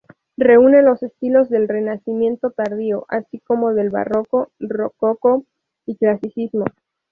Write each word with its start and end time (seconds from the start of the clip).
Reúne 0.37 0.81
los 0.81 1.03
estilos 1.03 1.47
del 1.51 1.67
Renacimiento 1.67 2.49
tardío, 2.49 3.05
así 3.07 3.37
como 3.39 3.75
del 3.75 3.91
Barroco, 3.91 4.49
Rococó 4.59 5.45
y 5.85 5.95
Clasicismo. 5.95 6.65